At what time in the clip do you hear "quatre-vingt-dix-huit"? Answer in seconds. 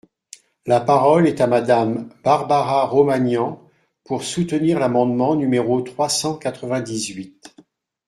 6.39-7.55